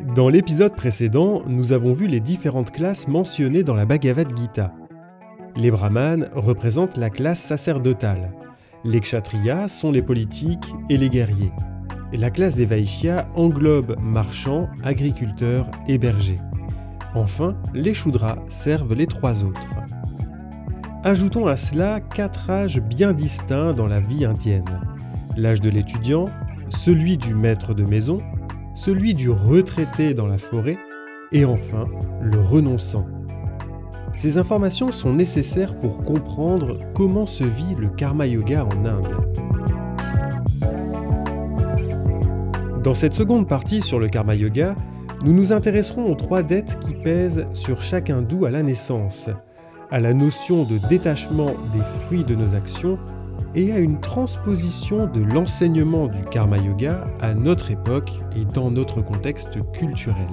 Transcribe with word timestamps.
Dans 0.00 0.28
l'épisode 0.28 0.76
précédent, 0.76 1.42
nous 1.48 1.72
avons 1.72 1.92
vu 1.92 2.06
les 2.06 2.20
différentes 2.20 2.70
classes 2.70 3.08
mentionnées 3.08 3.64
dans 3.64 3.74
la 3.74 3.84
Bhagavad 3.84 4.28
Gita. 4.36 4.72
Les 5.56 5.72
brahmanes 5.72 6.28
représentent 6.36 6.96
la 6.96 7.10
classe 7.10 7.40
sacerdotale. 7.40 8.32
Les 8.84 9.00
kshatriyas 9.00 9.66
sont 9.66 9.90
les 9.90 10.02
politiques 10.02 10.72
et 10.88 10.96
les 10.96 11.10
guerriers. 11.10 11.50
La 12.12 12.30
classe 12.30 12.54
des 12.54 12.64
vaishyas 12.64 13.26
englobe 13.34 13.96
marchands, 14.00 14.68
agriculteurs 14.84 15.68
et 15.88 15.98
bergers. 15.98 16.38
Enfin, 17.16 17.56
les 17.74 17.92
shudras 17.92 18.38
servent 18.48 18.94
les 18.94 19.08
trois 19.08 19.42
autres. 19.42 19.66
Ajoutons 21.02 21.48
à 21.48 21.56
cela 21.56 21.98
quatre 21.98 22.50
âges 22.50 22.80
bien 22.80 23.12
distincts 23.12 23.72
dans 23.72 23.88
la 23.88 23.98
vie 23.98 24.24
indienne. 24.24 24.64
L'âge 25.36 25.60
de 25.60 25.70
l'étudiant, 25.70 26.26
celui 26.68 27.18
du 27.18 27.34
maître 27.34 27.74
de 27.74 27.82
maison, 27.82 28.18
celui 28.78 29.12
du 29.12 29.28
retraité 29.28 30.14
dans 30.14 30.26
la 30.26 30.38
forêt 30.38 30.78
et 31.32 31.44
enfin 31.44 31.86
le 32.22 32.40
renonçant. 32.40 33.06
Ces 34.14 34.38
informations 34.38 34.92
sont 34.92 35.12
nécessaires 35.12 35.74
pour 35.80 36.04
comprendre 36.04 36.78
comment 36.94 37.26
se 37.26 37.42
vit 37.42 37.74
le 37.76 37.88
karma 37.88 38.26
yoga 38.28 38.64
en 38.64 38.84
Inde. 38.84 39.16
Dans 42.84 42.94
cette 42.94 43.14
seconde 43.14 43.48
partie 43.48 43.80
sur 43.80 43.98
le 43.98 44.08
karma 44.08 44.36
yoga, 44.36 44.76
nous 45.24 45.32
nous 45.32 45.52
intéresserons 45.52 46.10
aux 46.10 46.14
trois 46.14 46.44
dettes 46.44 46.78
qui 46.78 46.94
pèsent 46.94 47.48
sur 47.54 47.82
chaque 47.82 48.10
hindou 48.10 48.44
à 48.44 48.50
la 48.50 48.62
naissance, 48.62 49.28
à 49.90 49.98
la 49.98 50.14
notion 50.14 50.62
de 50.62 50.78
détachement 50.88 51.50
des 51.72 51.82
fruits 52.06 52.24
de 52.24 52.36
nos 52.36 52.54
actions 52.54 52.96
et 53.54 53.72
à 53.72 53.78
une 53.78 54.00
transposition 54.00 55.06
de 55.06 55.20
l'enseignement 55.20 56.06
du 56.06 56.22
karma 56.24 56.58
yoga 56.58 57.06
à 57.20 57.34
notre 57.34 57.70
époque 57.70 58.12
et 58.36 58.44
dans 58.44 58.70
notre 58.70 59.02
contexte 59.02 59.58
culturel. 59.72 60.28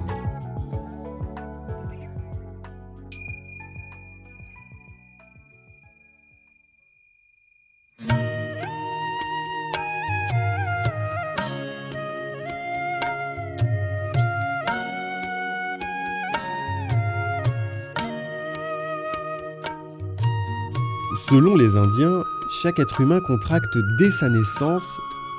Selon 21.16 21.56
les 21.56 21.76
Indiens, 21.76 22.24
chaque 22.62 22.78
être 22.78 23.00
humain 23.00 23.20
contracte 23.20 23.78
dès 23.98 24.10
sa 24.10 24.28
naissance 24.28 24.84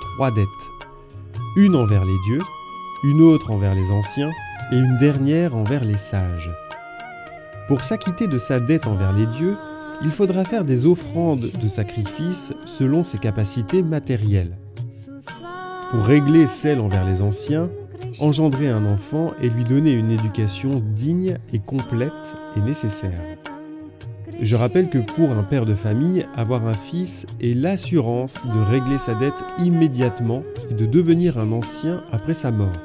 trois 0.02 0.32
dettes. 0.32 0.48
Une 1.56 1.76
envers 1.76 2.04
les 2.04 2.18
dieux, 2.26 2.42
une 3.04 3.22
autre 3.22 3.52
envers 3.52 3.76
les 3.76 3.92
anciens 3.92 4.32
et 4.72 4.76
une 4.76 4.98
dernière 4.98 5.56
envers 5.56 5.84
les 5.84 5.98
sages. 5.98 6.50
Pour 7.68 7.84
s'acquitter 7.84 8.28
de 8.28 8.40
sa 8.40 8.60
dette 8.60 8.88
envers 8.88 9.14
les 9.14 9.28
dieux, 9.28 9.56
il 10.02 10.10
faudra 10.10 10.46
faire 10.46 10.66
des 10.66 10.88
offrandes 10.88 11.52
de 11.62 11.68
sacrifice 11.68 12.54
selon 12.66 13.04
ses 13.04 13.20
capacités 13.20 13.84
matérielles. 13.84 14.58
Pour 15.92 16.06
régler 16.06 16.48
celle 16.48 16.80
envers 16.80 17.06
les 17.06 17.22
anciens, 17.22 17.70
engendrer 18.20 18.68
un 18.68 18.86
enfant 18.86 19.34
et 19.42 19.50
lui 19.50 19.64
donner 19.64 19.92
une 19.92 20.12
éducation 20.12 20.72
digne 20.96 21.38
et 21.54 21.60
complète 21.60 22.12
est 22.56 22.62
nécessaire. 22.62 23.22
Je 24.40 24.56
rappelle 24.56 24.90
que 24.90 25.00
pour 25.00 25.32
un 25.32 25.44
père 25.44 25.66
de 25.66 25.74
famille, 25.74 26.26
avoir 26.36 26.68
un 26.68 26.76
fils 26.76 27.26
est 27.42 27.56
l'assurance 27.56 28.36
de 28.46 28.60
régler 28.72 29.00
sa 29.00 29.16
dette 29.16 29.44
immédiatement 29.58 30.44
et 30.70 30.76
de 30.76 30.86
devenir 30.86 31.40
un 31.40 31.52
ancien 31.52 32.04
après 32.12 32.36
sa 32.36 32.52
mort. 32.52 32.78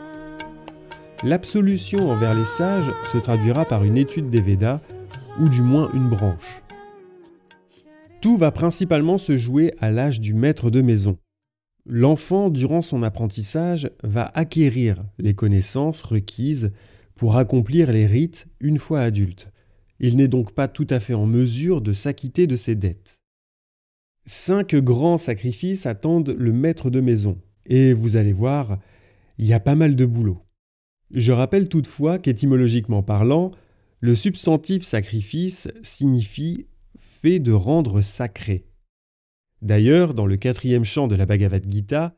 L'absolution 1.22 2.11
envers 2.11 2.33
les 2.33 2.47
sages 2.47 2.91
se 3.12 3.19
traduira 3.19 3.67
par 3.67 3.84
une 3.84 3.98
étude 3.98 4.31
des 4.31 4.41
Védas, 4.41 4.81
ou 5.41 5.48
du 5.48 5.61
moins 5.62 5.91
une 5.92 6.09
branche. 6.09 6.62
Tout 8.22 8.39
va 8.39 8.50
principalement 8.50 9.19
se 9.19 9.37
jouer 9.37 9.75
à 9.78 9.91
l'âge 9.91 10.21
du 10.21 10.32
maître 10.32 10.71
de 10.71 10.81
maison. 10.81 11.19
L'enfant, 11.84 12.48
durant 12.48 12.81
son 12.81 13.03
apprentissage, 13.03 13.91
va 14.03 14.31
acquérir 14.34 15.04
les 15.19 15.34
connaissances 15.34 16.03
requises 16.03 16.72
pour 17.15 17.37
accomplir 17.37 17.93
les 17.93 18.06
rites 18.06 18.47
une 18.60 18.78
fois 18.78 19.00
adulte. 19.00 19.52
Il 20.03 20.17
n'est 20.17 20.29
donc 20.29 20.53
pas 20.53 20.67
tout 20.67 20.87
à 20.91 21.01
fait 21.01 21.15
en 21.15 21.27
mesure 21.27 21.81
de 21.81 21.93
s'acquitter 21.93 22.49
de 22.49 22.57
ses 22.57 22.75
dettes. 22.75 23.21
Cinq 24.27 24.75
grands 24.75 25.17
sacrifices 25.17 25.87
attendent 25.87 26.35
le 26.37 26.53
maître 26.53 26.91
de 26.91 27.01
maison, 27.01 27.41
et 27.67 27.93
vous 27.93 28.17
allez 28.17 28.33
voir, 28.33 28.79
il 29.39 29.47
y 29.47 29.53
a 29.53 29.61
pas 29.61 29.77
mal 29.77 29.95
de 29.95 30.05
boulot. 30.05 30.43
Je 31.13 31.31
rappelle 31.31 31.69
toutefois 31.69 32.19
qu'étymologiquement 32.19 33.03
parlant, 33.05 33.53
le 34.01 34.17
substantif 34.17 34.83
sacrifice 34.83 35.69
signifie 35.83 36.67
fait 36.99 37.39
de 37.39 37.53
rendre 37.53 38.01
sacré. 38.01 38.67
D'ailleurs, 39.61 40.15
dans 40.15 40.27
le 40.27 40.37
quatrième 40.37 40.84
chant 40.84 41.07
de 41.07 41.15
la 41.15 41.27
Bhagavad 41.27 41.65
Gita, 41.71 42.17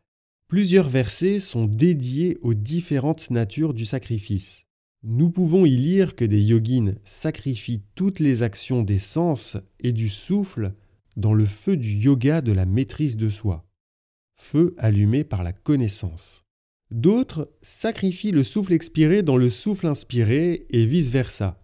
plusieurs 0.49 0.89
versets 0.89 1.41
sont 1.41 1.67
dédiés 1.67 2.39
aux 2.41 2.55
différentes 2.55 3.31
natures 3.31 3.75
du 3.75 3.85
sacrifice. 3.85 4.64
Nous 5.07 5.29
pouvons 5.29 5.67
y 5.67 5.77
lire 5.77 6.17
que 6.17 6.25
des 6.25 6.43
yogines 6.43 6.97
sacrifient 7.05 7.83
toutes 7.95 8.21
les 8.21 8.43
actions 8.43 8.83
des 8.83 8.97
sens 8.97 9.59
et 9.79 9.93
du 9.93 10.09
souffle 10.09 10.73
dans 11.19 11.35
le 11.35 11.45
feu 11.45 11.77
du 11.77 11.91
yoga 11.91 12.41
de 12.41 12.53
la 12.53 12.65
maîtrise 12.65 13.19
de 13.19 13.29
soi, 13.29 13.67
feu 14.41 14.75
allumé 14.79 15.23
par 15.23 15.43
la 15.43 15.53
connaissance. 15.53 16.41
D'autres 16.91 17.53
sacrifient 17.61 18.31
le 18.31 18.43
souffle 18.43 18.73
expiré 18.73 19.23
dans 19.23 19.37
le 19.37 19.51
souffle 19.51 19.89
inspiré 19.89 20.65
et 20.71 20.87
vice-versa, 20.87 21.63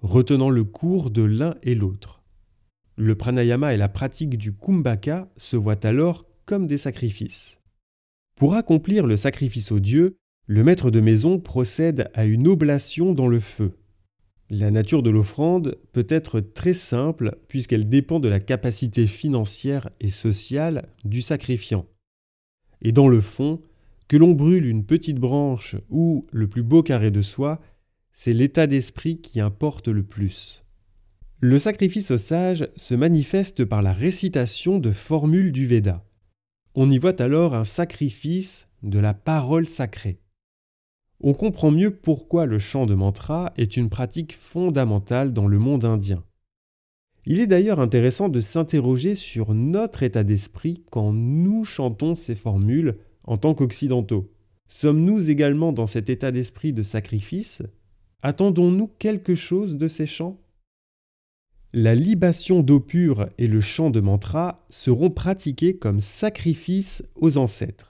retenant 0.00 0.48
le 0.48 0.64
cours 0.64 1.10
de 1.10 1.22
l'un 1.22 1.56
et 1.62 1.74
l'autre. 1.74 2.22
Le 2.96 3.14
pranayama 3.14 3.74
et 3.74 3.76
la 3.76 3.90
pratique 3.90 4.38
du 4.38 4.54
kumbhaka 4.54 5.30
se 5.36 5.56
voient 5.56 5.84
alors 5.84 6.24
comme 6.46 6.66
des 6.66 6.78
sacrifices. 6.78 7.58
Pour 8.34 8.54
accomplir 8.54 9.06
le 9.06 9.18
sacrifice 9.18 9.72
au 9.72 9.78
Dieu, 9.78 10.16
le 10.50 10.64
maître 10.64 10.90
de 10.90 11.00
maison 11.00 11.38
procède 11.38 12.10
à 12.14 12.24
une 12.24 12.48
oblation 12.48 13.12
dans 13.12 13.28
le 13.28 13.38
feu. 13.38 13.72
La 14.48 14.70
nature 14.70 15.02
de 15.02 15.10
l'offrande 15.10 15.76
peut 15.92 16.06
être 16.08 16.40
très 16.40 16.72
simple 16.72 17.36
puisqu'elle 17.48 17.86
dépend 17.86 18.18
de 18.18 18.30
la 18.30 18.40
capacité 18.40 19.06
financière 19.06 19.90
et 20.00 20.08
sociale 20.08 20.88
du 21.04 21.20
sacrifiant. 21.20 21.84
Et 22.80 22.92
dans 22.92 23.08
le 23.08 23.20
fond, 23.20 23.60
que 24.08 24.16
l'on 24.16 24.32
brûle 24.32 24.64
une 24.64 24.86
petite 24.86 25.18
branche 25.18 25.76
ou 25.90 26.26
le 26.32 26.48
plus 26.48 26.62
beau 26.62 26.82
carré 26.82 27.10
de 27.10 27.20
soie, 27.20 27.60
c'est 28.14 28.32
l'état 28.32 28.66
d'esprit 28.66 29.20
qui 29.20 29.40
importe 29.40 29.88
le 29.88 30.02
plus. 30.02 30.64
Le 31.40 31.58
sacrifice 31.58 32.10
aux 32.10 32.16
sages 32.16 32.66
se 32.74 32.94
manifeste 32.94 33.66
par 33.66 33.82
la 33.82 33.92
récitation 33.92 34.78
de 34.78 34.92
formules 34.92 35.52
du 35.52 35.66
Veda. 35.66 36.06
On 36.74 36.90
y 36.90 36.96
voit 36.96 37.20
alors 37.20 37.54
un 37.54 37.64
sacrifice 37.64 38.66
de 38.82 38.98
la 38.98 39.12
parole 39.12 39.66
sacrée 39.66 40.20
on 41.20 41.34
comprend 41.34 41.70
mieux 41.70 41.90
pourquoi 41.90 42.46
le 42.46 42.58
chant 42.58 42.86
de 42.86 42.94
mantra 42.94 43.52
est 43.56 43.76
une 43.76 43.88
pratique 43.88 44.34
fondamentale 44.34 45.32
dans 45.32 45.48
le 45.48 45.58
monde 45.58 45.84
indien. 45.84 46.22
Il 47.26 47.40
est 47.40 47.46
d'ailleurs 47.46 47.80
intéressant 47.80 48.28
de 48.28 48.40
s'interroger 48.40 49.14
sur 49.14 49.52
notre 49.52 50.02
état 50.02 50.24
d'esprit 50.24 50.82
quand 50.90 51.12
nous 51.12 51.64
chantons 51.64 52.14
ces 52.14 52.34
formules 52.34 52.96
en 53.24 53.36
tant 53.36 53.54
qu'occidentaux. 53.54 54.32
Sommes-nous 54.68 55.28
également 55.30 55.72
dans 55.72 55.86
cet 55.86 56.08
état 56.08 56.30
d'esprit 56.30 56.72
de 56.72 56.82
sacrifice? 56.82 57.62
Attendons-nous 58.22 58.88
quelque 58.98 59.34
chose 59.34 59.76
de 59.76 59.88
ces 59.88 60.06
chants? 60.06 60.40
La 61.74 61.94
libation 61.94 62.62
d'eau 62.62 62.80
pure 62.80 63.28
et 63.36 63.46
le 63.46 63.60
chant 63.60 63.90
de 63.90 64.00
mantra 64.00 64.64
seront 64.70 65.10
pratiqués 65.10 65.76
comme 65.76 66.00
sacrifice 66.00 67.02
aux 67.14 67.36
ancêtres. 67.36 67.87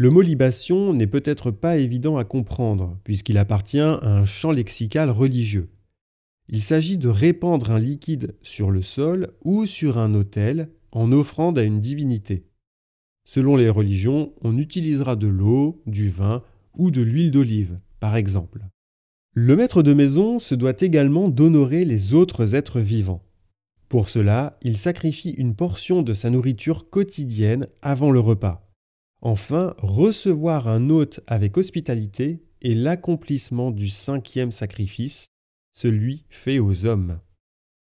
Le 0.00 0.08
mot 0.08 0.22
libation 0.22 0.94
n'est 0.94 1.06
peut-être 1.06 1.50
pas 1.50 1.76
évident 1.76 2.16
à 2.16 2.24
comprendre, 2.24 2.98
puisqu'il 3.04 3.36
appartient 3.36 3.78
à 3.80 4.00
un 4.02 4.24
champ 4.24 4.50
lexical 4.50 5.10
religieux. 5.10 5.68
Il 6.48 6.62
s'agit 6.62 6.96
de 6.96 7.10
répandre 7.10 7.70
un 7.70 7.78
liquide 7.78 8.34
sur 8.40 8.70
le 8.70 8.80
sol 8.80 9.34
ou 9.44 9.66
sur 9.66 9.98
un 9.98 10.14
autel 10.14 10.70
en 10.90 11.12
offrande 11.12 11.58
à 11.58 11.64
une 11.64 11.82
divinité. 11.82 12.46
Selon 13.26 13.56
les 13.56 13.68
religions, 13.68 14.32
on 14.40 14.56
utilisera 14.56 15.16
de 15.16 15.26
l'eau, 15.26 15.82
du 15.84 16.08
vin 16.08 16.42
ou 16.78 16.90
de 16.90 17.02
l'huile 17.02 17.30
d'olive, 17.30 17.78
par 18.00 18.16
exemple. 18.16 18.62
Le 19.34 19.54
maître 19.54 19.82
de 19.82 19.92
maison 19.92 20.38
se 20.38 20.54
doit 20.54 20.80
également 20.80 21.28
d'honorer 21.28 21.84
les 21.84 22.14
autres 22.14 22.54
êtres 22.54 22.80
vivants. 22.80 23.22
Pour 23.90 24.08
cela, 24.08 24.58
il 24.62 24.78
sacrifie 24.78 25.32
une 25.32 25.54
portion 25.54 26.00
de 26.00 26.14
sa 26.14 26.30
nourriture 26.30 26.88
quotidienne 26.88 27.68
avant 27.82 28.10
le 28.10 28.20
repas. 28.20 28.69
Enfin, 29.22 29.74
recevoir 29.78 30.68
un 30.68 30.88
hôte 30.88 31.20
avec 31.26 31.58
hospitalité 31.58 32.42
est 32.62 32.74
l'accomplissement 32.74 33.70
du 33.70 33.88
cinquième 33.88 34.50
sacrifice, 34.50 35.26
celui 35.72 36.24
fait 36.30 36.58
aux 36.58 36.86
hommes. 36.86 37.20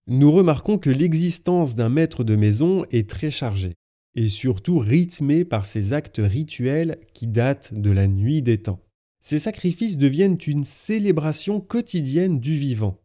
Nous 0.07 0.31
remarquons 0.31 0.77
que 0.77 0.89
l'existence 0.89 1.75
d'un 1.75 1.89
maître 1.89 2.23
de 2.23 2.35
maison 2.35 2.85
est 2.91 3.09
très 3.09 3.31
chargée, 3.31 3.73
et 4.15 4.29
surtout 4.29 4.77
rythmée 4.77 5.45
par 5.45 5.65
ces 5.65 5.93
actes 5.93 6.21
rituels 6.23 6.99
qui 7.13 7.27
datent 7.27 7.73
de 7.73 7.89
la 7.89 8.07
nuit 8.07 8.41
des 8.41 8.61
temps. 8.61 8.79
ces 9.25 9.39
sacrifices 9.39 9.97
deviennent 9.97 10.37
une 10.45 10.65
célébration 10.65 11.61
quotidienne 11.61 12.41
du 12.41 12.57
vivant. 12.57 12.99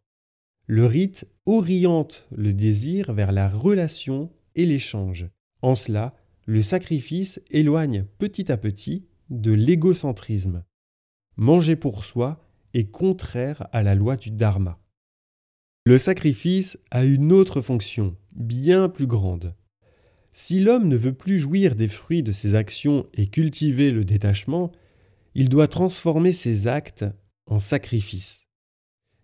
Le 0.66 0.84
rite 0.84 1.28
oriente 1.46 2.26
le 2.32 2.52
désir 2.52 3.12
vers 3.12 3.30
la 3.30 3.48
relation 3.48 4.28
et 4.56 4.66
l'échange. 4.66 5.28
En 5.62 5.76
cela, 5.76 6.14
le 6.48 6.62
sacrifice 6.62 7.42
éloigne 7.50 8.06
petit 8.16 8.50
à 8.50 8.56
petit 8.56 9.04
de 9.28 9.52
l'égocentrisme. 9.52 10.64
Manger 11.36 11.76
pour 11.76 12.06
soi 12.06 12.42
est 12.72 12.90
contraire 12.90 13.68
à 13.70 13.82
la 13.82 13.94
loi 13.94 14.16
du 14.16 14.30
dharma. 14.30 14.80
Le 15.84 15.98
sacrifice 15.98 16.78
a 16.90 17.04
une 17.04 17.32
autre 17.32 17.60
fonction, 17.60 18.16
bien 18.32 18.88
plus 18.88 19.06
grande. 19.06 19.54
Si 20.32 20.58
l'homme 20.60 20.88
ne 20.88 20.96
veut 20.96 21.12
plus 21.12 21.38
jouir 21.38 21.74
des 21.74 21.86
fruits 21.86 22.22
de 22.22 22.32
ses 22.32 22.54
actions 22.54 23.06
et 23.12 23.26
cultiver 23.26 23.90
le 23.90 24.06
détachement, 24.06 24.72
il 25.34 25.50
doit 25.50 25.68
transformer 25.68 26.32
ses 26.32 26.66
actes 26.66 27.04
en 27.44 27.58
sacrifices. 27.58 28.46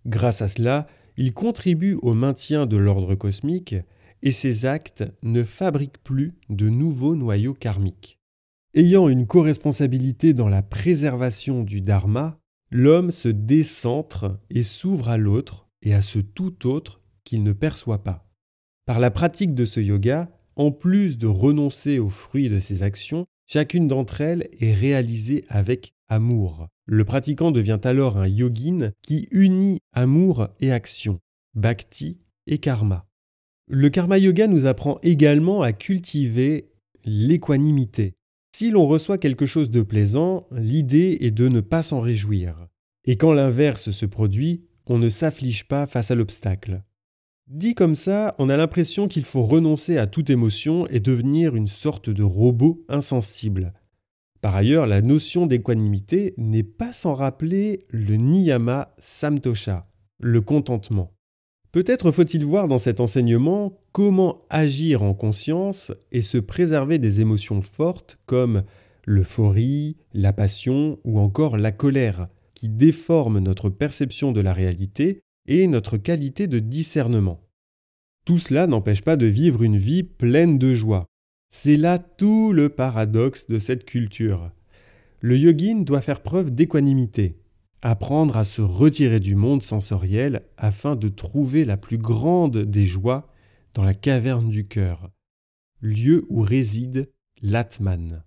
Grâce 0.04 0.42
à 0.42 0.48
cela, 0.48 0.86
il 1.16 1.32
contribue 1.32 1.94
au 2.02 2.12
maintien 2.12 2.66
de 2.66 2.76
l'ordre 2.76 3.14
cosmique 3.14 3.76
et 4.24 4.32
ses 4.32 4.64
actes 4.64 5.04
ne 5.22 5.44
fabriquent 5.44 6.02
plus 6.02 6.32
de 6.48 6.68
nouveaux 6.68 7.14
noyaux 7.14 7.54
karmiques. 7.54 8.18
Ayant 8.74 9.08
une 9.08 9.26
co-responsabilité 9.26 10.32
dans 10.32 10.48
la 10.48 10.62
préservation 10.62 11.62
du 11.62 11.80
dharma, 11.80 12.40
l'homme 12.70 13.12
se 13.12 13.28
décentre 13.28 14.40
et 14.50 14.64
s'ouvre 14.64 15.10
à 15.10 15.18
l'autre 15.18 15.68
et 15.82 15.94
à 15.94 16.00
ce 16.00 16.18
tout 16.18 16.66
autre 16.66 17.02
qu'il 17.22 17.42
ne 17.42 17.52
perçoit 17.52 18.02
pas. 18.02 18.26
Par 18.86 18.98
la 18.98 19.10
pratique 19.10 19.54
de 19.54 19.66
ce 19.66 19.78
yoga, 19.78 20.30
en 20.56 20.72
plus 20.72 21.18
de 21.18 21.26
renoncer 21.26 21.98
aux 21.98 22.08
fruits 22.08 22.48
de 22.48 22.58
ses 22.58 22.82
actions, 22.82 23.26
chacune 23.46 23.88
d'entre 23.88 24.22
elles 24.22 24.48
est 24.58 24.74
réalisée 24.74 25.44
avec 25.48 25.92
amour. 26.08 26.66
Le 26.86 27.04
pratiquant 27.04 27.50
devient 27.50 27.80
alors 27.84 28.16
un 28.16 28.28
yogin 28.28 28.90
qui 29.02 29.28
unit 29.30 29.80
amour 29.92 30.48
et 30.60 30.72
action, 30.72 31.20
bhakti 31.54 32.18
et 32.46 32.58
karma. 32.58 33.06
Le 33.66 33.88
karma 33.88 34.18
yoga 34.18 34.46
nous 34.46 34.66
apprend 34.66 34.98
également 35.02 35.62
à 35.62 35.72
cultiver 35.72 36.70
l'équanimité. 37.04 38.14
Si 38.54 38.70
l'on 38.70 38.86
reçoit 38.86 39.18
quelque 39.18 39.46
chose 39.46 39.70
de 39.70 39.82
plaisant, 39.82 40.46
l'idée 40.52 41.18
est 41.22 41.30
de 41.30 41.48
ne 41.48 41.60
pas 41.60 41.82
s'en 41.82 42.00
réjouir. 42.00 42.68
Et 43.04 43.16
quand 43.16 43.32
l'inverse 43.32 43.90
se 43.90 44.06
produit, 44.06 44.64
on 44.86 44.98
ne 44.98 45.08
s'afflige 45.08 45.66
pas 45.66 45.86
face 45.86 46.10
à 46.10 46.14
l'obstacle. 46.14 46.82
Dit 47.46 47.74
comme 47.74 47.94
ça, 47.94 48.34
on 48.38 48.48
a 48.48 48.56
l'impression 48.56 49.08
qu'il 49.08 49.24
faut 49.24 49.42
renoncer 49.42 49.98
à 49.98 50.06
toute 50.06 50.30
émotion 50.30 50.86
et 50.88 51.00
devenir 51.00 51.56
une 51.56 51.68
sorte 51.68 52.10
de 52.10 52.22
robot 52.22 52.84
insensible. 52.88 53.72
Par 54.40 54.54
ailleurs, 54.54 54.86
la 54.86 55.00
notion 55.00 55.46
d'équanimité 55.46 56.34
n'est 56.36 56.62
pas 56.62 56.92
sans 56.92 57.14
rappeler 57.14 57.86
le 57.88 58.16
niyama 58.16 58.94
samtosha, 58.98 59.90
le 60.20 60.42
contentement. 60.42 61.13
Peut-être 61.74 62.12
faut-il 62.12 62.44
voir 62.44 62.68
dans 62.68 62.78
cet 62.78 63.00
enseignement 63.00 63.80
comment 63.90 64.42
agir 64.48 65.02
en 65.02 65.12
conscience 65.12 65.90
et 66.12 66.22
se 66.22 66.38
préserver 66.38 67.00
des 67.00 67.20
émotions 67.20 67.62
fortes 67.62 68.20
comme 68.26 68.62
l'euphorie, 69.04 69.96
la 70.12 70.32
passion 70.32 71.00
ou 71.02 71.18
encore 71.18 71.56
la 71.56 71.72
colère, 71.72 72.28
qui 72.54 72.68
déforment 72.68 73.40
notre 73.40 73.70
perception 73.70 74.30
de 74.30 74.40
la 74.40 74.52
réalité 74.52 75.18
et 75.48 75.66
notre 75.66 75.96
qualité 75.96 76.46
de 76.46 76.60
discernement. 76.60 77.40
Tout 78.24 78.38
cela 78.38 78.68
n'empêche 78.68 79.02
pas 79.02 79.16
de 79.16 79.26
vivre 79.26 79.64
une 79.64 79.76
vie 79.76 80.04
pleine 80.04 80.58
de 80.58 80.74
joie. 80.74 81.06
C'est 81.50 81.76
là 81.76 81.98
tout 81.98 82.52
le 82.52 82.68
paradoxe 82.68 83.48
de 83.48 83.58
cette 83.58 83.84
culture. 83.84 84.52
Le 85.18 85.36
yogin 85.36 85.80
doit 85.80 86.02
faire 86.02 86.22
preuve 86.22 86.52
d'équanimité, 86.54 87.34
apprendre 87.84 88.38
à 88.38 88.44
se 88.44 88.62
retirer 88.62 89.20
du 89.20 89.36
monde 89.36 89.62
sensoriel 89.62 90.42
afin 90.56 90.96
de 90.96 91.08
trouver 91.08 91.66
la 91.66 91.76
plus 91.76 91.98
grande 91.98 92.58
des 92.58 92.86
joies 92.86 93.28
dans 93.74 93.84
la 93.84 93.92
caverne 93.92 94.48
du 94.48 94.66
cœur, 94.66 95.10
lieu 95.82 96.24
où 96.30 96.40
réside 96.40 97.10
l'Atman. 97.42 98.24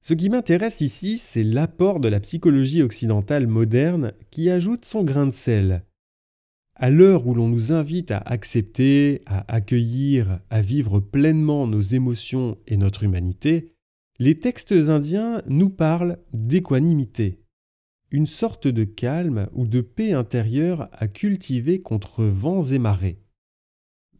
Ce 0.00 0.14
qui 0.14 0.30
m'intéresse 0.30 0.80
ici, 0.80 1.18
c'est 1.18 1.42
l'apport 1.42 1.98
de 1.98 2.08
la 2.08 2.20
psychologie 2.20 2.82
occidentale 2.82 3.48
moderne 3.48 4.12
qui 4.30 4.48
ajoute 4.48 4.84
son 4.84 5.02
grain 5.02 5.26
de 5.26 5.32
sel, 5.32 5.82
à 6.76 6.90
l'heure 6.90 7.26
où 7.26 7.34
l'on 7.34 7.48
nous 7.48 7.72
invite 7.72 8.12
à 8.12 8.18
accepter, 8.18 9.22
à 9.26 9.52
accueillir, 9.52 10.38
à 10.50 10.60
vivre 10.60 11.00
pleinement 11.00 11.66
nos 11.66 11.80
émotions 11.80 12.56
et 12.68 12.76
notre 12.76 13.02
humanité, 13.02 13.72
les 14.20 14.38
textes 14.38 14.72
indiens 14.72 15.42
nous 15.48 15.70
parlent 15.70 16.18
d'équanimité, 16.32 17.40
une 18.10 18.26
sorte 18.26 18.68
de 18.68 18.84
calme 18.84 19.48
ou 19.52 19.66
de 19.66 19.80
paix 19.80 20.12
intérieure 20.12 20.88
à 20.92 21.08
cultiver 21.08 21.80
contre 21.80 22.24
vents 22.24 22.62
et 22.62 22.78
marées. 22.78 23.18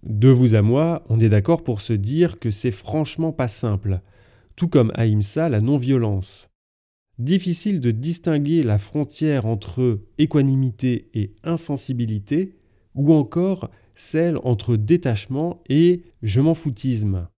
De 0.02 0.28
vous 0.28 0.54
à 0.54 0.62
moi, 0.62 1.04
on 1.08 1.18
est 1.20 1.28
d'accord 1.28 1.64
pour 1.64 1.80
se 1.80 1.92
dire 1.92 2.38
que 2.38 2.50
c'est 2.50 2.70
franchement 2.70 3.32
pas 3.32 3.48
simple, 3.48 4.00
tout 4.56 4.68
comme 4.68 4.92
Ahimsa, 4.94 5.48
la 5.48 5.60
non-violence. 5.60 6.48
Difficile 7.18 7.80
de 7.80 7.90
distinguer 7.90 8.62
la 8.62 8.78
frontière 8.78 9.46
entre 9.46 10.00
équanimité 10.18 11.08
et 11.14 11.34
insensibilité, 11.42 12.56
ou 12.94 13.12
encore 13.12 13.70
celle 13.96 14.38
entre 14.44 14.76
détachement 14.76 15.62
et 15.68 16.02
je 16.22 16.40
m'en 16.40 16.54
foutisme. 16.54 17.28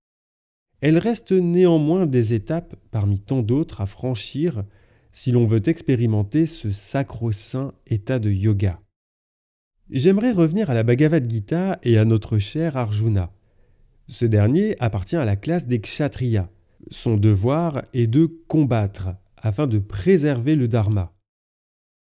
Elle 0.80 0.98
reste 0.98 1.32
néanmoins 1.32 2.06
des 2.06 2.34
étapes 2.34 2.74
parmi 2.90 3.20
tant 3.20 3.42
d'autres 3.42 3.80
à 3.80 3.86
franchir 3.86 4.64
si 5.12 5.32
l'on 5.32 5.46
veut 5.46 5.68
expérimenter 5.68 6.46
ce 6.46 6.70
sacro-saint 6.72 7.72
état 7.86 8.18
de 8.18 8.30
yoga. 8.30 8.80
J'aimerais 9.90 10.32
revenir 10.32 10.70
à 10.70 10.74
la 10.74 10.82
Bhagavad 10.82 11.28
Gita 11.28 11.78
et 11.82 11.98
à 11.98 12.04
notre 12.04 12.38
cher 12.38 12.76
Arjuna. 12.76 13.32
Ce 14.06 14.24
dernier 14.24 14.76
appartient 14.80 15.16
à 15.16 15.24
la 15.24 15.36
classe 15.36 15.66
des 15.66 15.80
kshatriyas. 15.80 16.48
Son 16.90 17.16
devoir 17.16 17.82
est 17.92 18.06
de 18.06 18.26
combattre, 18.26 19.10
afin 19.36 19.66
de 19.66 19.78
préserver 19.78 20.54
le 20.54 20.68
dharma. 20.68 21.12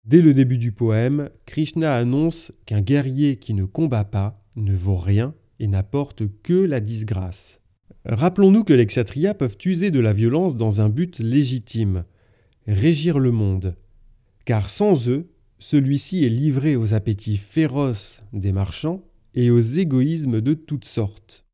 Dès 0.04 0.20
le 0.20 0.34
début 0.34 0.58
du 0.58 0.72
poème, 0.72 1.30
Krishna 1.46 1.94
annonce 1.94 2.52
qu'un 2.66 2.80
guerrier 2.82 3.36
qui 3.36 3.54
ne 3.54 3.64
combat 3.64 4.04
pas 4.04 4.42
ne 4.56 4.74
vaut 4.74 4.96
rien 4.96 5.34
et 5.60 5.66
n'apporte 5.66 6.24
que 6.42 6.54
la 6.54 6.80
disgrâce. 6.80 7.60
Rappelons-nous 8.04 8.64
que 8.64 8.74
les 8.74 8.86
kshatriyas 8.86 9.34
peuvent 9.34 9.56
user 9.64 9.90
de 9.90 10.00
la 10.00 10.12
violence 10.12 10.56
dans 10.56 10.82
un 10.82 10.90
but 10.90 11.18
légitime, 11.18 12.04
régir 12.66 13.18
le 13.18 13.30
monde, 13.30 13.76
car 14.44 14.68
sans 14.68 15.08
eux, 15.08 15.30
celui-ci 15.58 16.24
est 16.24 16.28
livré 16.28 16.76
aux 16.76 16.94
appétits 16.94 17.36
féroces 17.36 18.22
des 18.32 18.52
marchands 18.52 19.02
et 19.34 19.50
aux 19.50 19.60
égoïsmes 19.60 20.40
de 20.40 20.54
toutes 20.54 20.84
sortes. 20.84 21.44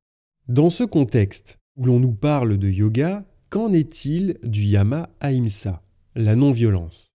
Dans 0.48 0.70
ce 0.70 0.84
contexte, 0.84 1.58
où 1.76 1.84
l'on 1.84 2.00
nous 2.00 2.14
parle 2.14 2.58
de 2.58 2.68
yoga, 2.68 3.24
Qu'en 3.50 3.72
est-il 3.72 4.38
du 4.44 4.62
yama 4.62 5.10
ahimsa, 5.18 5.82
la 6.14 6.36
non-violence? 6.36 7.10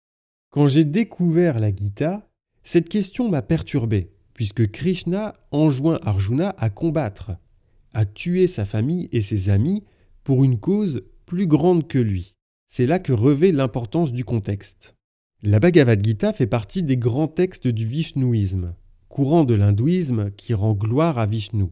Quand 0.51 0.67
j'ai 0.67 0.85
découvert 0.85 1.61
la 1.61 1.73
Gita, 1.73 2.29
cette 2.65 2.89
question 2.89 3.29
m'a 3.29 3.41
perturbé, 3.41 4.11
puisque 4.33 4.69
Krishna 4.69 5.37
enjoint 5.53 6.01
Arjuna 6.03 6.53
à 6.59 6.71
combattre, 6.71 7.31
à 7.93 8.05
tuer 8.05 8.49
sa 8.49 8.65
famille 8.65 9.09
et 9.13 9.21
ses 9.21 9.49
amis 9.49 9.85
pour 10.25 10.43
une 10.43 10.59
cause 10.59 11.05
plus 11.25 11.47
grande 11.47 11.87
que 11.87 12.01
lui. 12.01 12.34
C'est 12.77 12.87
là 12.87 12.99
que 12.99 13.13
revêt 13.13 13.53
l'importance 13.53 14.13
du 14.13 14.25
contexte. 14.25 14.97
La 15.45 15.61
Bhagavad 15.61 16.05
Gita 16.05 16.33
fait 16.33 16.49
partie 16.49 16.83
des 16.83 16.97
grands 16.97 17.29
textes 17.29 17.69
du 17.69 17.87
Vishnouisme, 17.87 18.75
courant 19.09 19.45
de 19.45 19.55
l'hindouisme 19.55 20.33
qui 20.33 20.55
rend 20.55 20.73
gloire 20.73 21.19
à 21.19 21.27
Vishnu. 21.27 21.67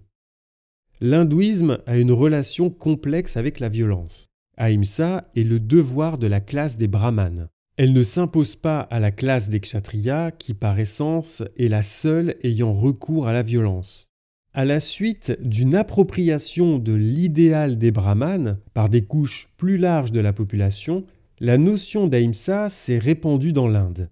L'hindouisme 1.01 1.79
a 1.87 1.97
une 1.97 2.13
relation 2.13 2.71
complexe 2.71 3.37
avec 3.37 3.59
la 3.59 3.69
violence. 3.69 4.29
Ahimsa 4.57 5.29
est 5.35 5.43
le 5.43 5.59
devoir 5.59 6.19
de 6.19 6.29
la 6.29 6.41
classe 6.41 6.77
des 6.77 6.87
brahmanes. 6.87 7.49
Elle 7.77 7.95
ne 7.95 8.05
s'impose 8.05 8.55
pas 8.55 8.83
à 8.83 9.01
la 9.01 9.11
classe 9.11 9.49
des 9.49 9.59
kshatriyas 9.59 10.31
qui 10.31 10.55
par 10.55 10.79
essence 10.79 11.43
est 11.59 11.67
la 11.67 11.83
seule 11.83 12.37
ayant 12.45 12.73
recours 12.73 13.27
à 13.27 13.33
la 13.33 13.43
violence. 13.43 14.12
À 14.55 14.67
la 14.67 14.81
suite 14.81 15.39
d'une 15.41 15.75
appropriation 15.75 16.79
de 16.79 16.93
l'idéal 16.93 17.79
des 17.79 17.91
brahmanes 17.91 18.59
par 18.75 18.91
des 18.91 19.03
couches 19.03 19.49
plus 19.57 19.79
larges 19.79 20.13
de 20.13 20.21
la 20.21 20.35
population, 20.35 21.07
la 21.41 21.57
notion 21.57 22.07
d'Ahimsa 22.07 22.69
s'est 22.69 22.99
répandue 22.99 23.55
dans 23.55 23.67
l'Inde. 23.67 24.11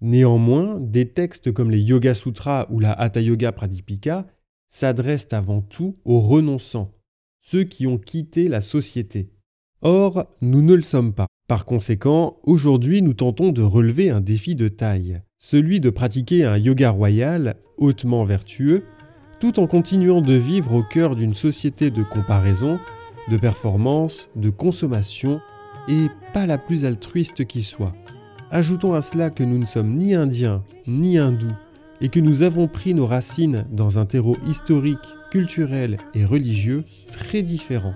Néanmoins, 0.00 0.80
des 0.80 1.10
textes 1.10 1.52
comme 1.52 1.70
les 1.70 1.82
Yoga 1.82 2.14
Sutras 2.14 2.66
ou 2.70 2.80
la 2.80 2.92
Hatha 2.92 3.20
Yoga 3.20 3.52
Pradipika 3.52 4.26
s'adressent 4.68 5.32
avant 5.32 5.60
tout 5.60 5.98
aux 6.06 6.20
renonçants, 6.20 6.94
ceux 7.38 7.64
qui 7.64 7.86
ont 7.86 7.98
quitté 7.98 8.48
la 8.48 8.62
société. 8.62 9.28
Or, 9.82 10.34
nous 10.40 10.62
ne 10.62 10.74
le 10.74 10.82
sommes 10.82 11.12
pas. 11.12 11.26
Par 11.46 11.66
conséquent, 11.66 12.38
aujourd'hui 12.42 13.02
nous 13.02 13.14
tentons 13.14 13.52
de 13.52 13.62
relever 13.62 14.08
un 14.08 14.22
défi 14.22 14.54
de 14.54 14.68
taille, 14.68 15.20
celui 15.36 15.78
de 15.78 15.90
pratiquer 15.90 16.44
un 16.44 16.56
yoga 16.56 16.88
royal 16.88 17.56
hautement 17.76 18.24
vertueux, 18.24 18.82
tout 19.40 19.60
en 19.60 19.66
continuant 19.66 20.20
de 20.20 20.34
vivre 20.34 20.74
au 20.74 20.82
cœur 20.82 21.16
d'une 21.16 21.34
société 21.34 21.90
de 21.90 22.02
comparaison, 22.02 22.78
de 23.30 23.36
performance, 23.36 24.28
de 24.36 24.50
consommation, 24.50 25.40
et 25.88 26.08
pas 26.32 26.46
la 26.46 26.58
plus 26.58 26.84
altruiste 26.84 27.46
qui 27.46 27.62
soit. 27.62 27.94
Ajoutons 28.50 28.94
à 28.94 29.02
cela 29.02 29.30
que 29.30 29.44
nous 29.44 29.58
ne 29.58 29.66
sommes 29.66 29.94
ni 29.94 30.14
indiens 30.14 30.62
ni 30.86 31.18
hindous 31.18 31.54
et 32.00 32.08
que 32.08 32.20
nous 32.20 32.42
avons 32.42 32.68
pris 32.68 32.94
nos 32.94 33.06
racines 33.06 33.66
dans 33.70 33.98
un 33.98 34.06
terreau 34.06 34.36
historique, 34.48 34.98
culturel 35.30 35.98
et 36.14 36.24
religieux 36.24 36.84
très 37.10 37.42
différent. 37.42 37.94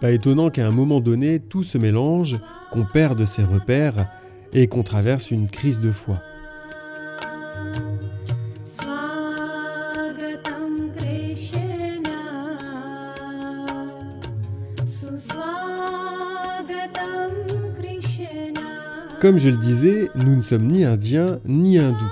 Pas 0.00 0.12
étonnant 0.12 0.50
qu'à 0.50 0.66
un 0.66 0.70
moment 0.70 1.00
donné, 1.00 1.40
tout 1.40 1.62
se 1.62 1.76
mélange, 1.76 2.38
qu'on 2.70 2.84
perde 2.84 3.24
ses 3.24 3.42
repères 3.42 4.08
et 4.52 4.66
qu'on 4.68 4.82
traverse 4.82 5.30
une 5.30 5.48
crise 5.48 5.80
de 5.80 5.92
foi. 5.92 6.20
Comme 19.20 19.36
je 19.36 19.50
le 19.50 19.58
disais, 19.58 20.08
nous 20.14 20.34
ne 20.34 20.40
sommes 20.40 20.66
ni 20.66 20.82
indiens 20.82 21.40
ni 21.44 21.76
hindous. 21.76 22.10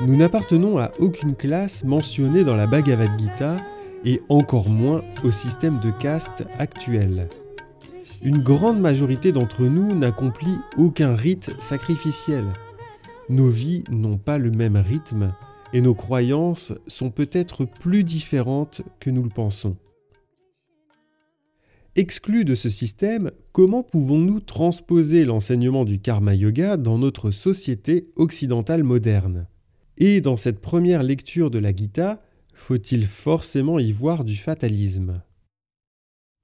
Nous 0.00 0.16
n'appartenons 0.16 0.76
à 0.76 0.90
aucune 0.98 1.36
classe 1.36 1.84
mentionnée 1.84 2.42
dans 2.42 2.56
la 2.56 2.66
Bhagavad 2.66 3.10
Gita 3.16 3.54
et 4.04 4.20
encore 4.28 4.68
moins 4.68 5.04
au 5.22 5.30
système 5.30 5.78
de 5.78 5.92
caste 5.92 6.44
actuel. 6.58 7.28
Une 8.20 8.38
grande 8.38 8.80
majorité 8.80 9.30
d'entre 9.30 9.62
nous 9.62 9.94
n'accomplit 9.94 10.56
aucun 10.76 11.14
rite 11.14 11.52
sacrificiel. 11.60 12.46
Nos 13.28 13.48
vies 13.48 13.84
n'ont 13.88 14.18
pas 14.18 14.38
le 14.38 14.50
même 14.50 14.76
rythme 14.76 15.32
et 15.72 15.80
nos 15.80 15.94
croyances 15.94 16.72
sont 16.88 17.10
peut-être 17.10 17.64
plus 17.64 18.02
différentes 18.02 18.82
que 18.98 19.10
nous 19.10 19.22
le 19.22 19.28
pensons. 19.28 19.76
Exclus 21.98 22.44
de 22.44 22.54
ce 22.54 22.68
système, 22.68 23.32
comment 23.50 23.82
pouvons-nous 23.82 24.38
transposer 24.38 25.24
l'enseignement 25.24 25.84
du 25.84 25.98
karma 25.98 26.32
yoga 26.32 26.76
dans 26.76 26.96
notre 26.96 27.32
société 27.32 28.04
occidentale 28.14 28.84
moderne? 28.84 29.48
Et 29.96 30.20
dans 30.20 30.36
cette 30.36 30.60
première 30.60 31.02
lecture 31.02 31.50
de 31.50 31.58
la 31.58 31.74
Gita, 31.74 32.22
faut-il 32.54 33.04
forcément 33.04 33.80
y 33.80 33.90
voir 33.90 34.22
du 34.22 34.36
fatalisme? 34.36 35.22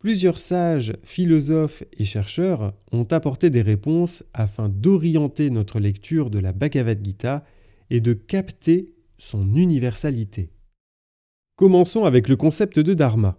Plusieurs 0.01 0.41
sages, 0.41 0.95
philosophes 1.05 1.85
et 1.93 2.05
chercheurs 2.05 2.75
ont 2.91 3.07
apporté 3.13 3.49
des 3.49 3.63
réponses 3.63 4.25
afin 4.35 4.69
d'orienter 4.69 5.51
notre 5.51 5.79
lecture 5.79 6.31
de 6.31 6.41
la 6.41 6.51
Bhagavad 6.51 6.99
Gita 7.01 7.45
et 7.91 8.01
de 8.01 8.13
capter 8.13 8.93
son 9.19 9.55
universalité. 9.55 10.51
Commençons 11.55 12.07
avec 12.07 12.27
le 12.27 12.35
concept 12.35 12.81
de 12.81 12.93
dharma. 12.93 13.39